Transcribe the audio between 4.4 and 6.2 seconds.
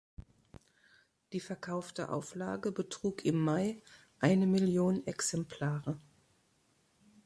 Million Exemplare.